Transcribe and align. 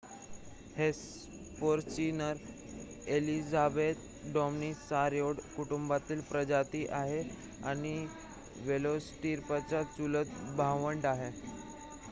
Hesperonychus 0.75 2.39
elizabethae 3.09 3.99
Dromaeosauridae 4.29 5.45
कुटुंबातील 5.51 6.21
प्रजाती 6.29 6.85
आहे 6.93 7.21
आणि 7.65 7.93
वेलोसिराप्टरचे 8.63 9.83
चुलत 9.93 10.33
भावंड 10.57 11.05
आहे 11.07 11.29